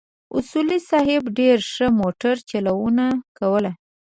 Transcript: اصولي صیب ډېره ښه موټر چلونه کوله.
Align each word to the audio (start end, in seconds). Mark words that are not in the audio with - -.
اصولي 0.37 0.77
صیب 0.89 1.23
ډېره 1.37 1.63
ښه 1.73 1.87
موټر 2.01 2.35
چلونه 2.49 3.05
کوله. 3.37 3.71